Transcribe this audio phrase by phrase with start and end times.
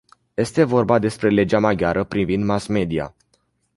[0.35, 3.15] Este vorba despre legea maghiară privind mass-media.